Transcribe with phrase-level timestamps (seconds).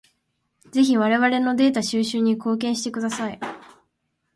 [0.71, 3.39] ぜひ我々のデータ収集に貢献してください。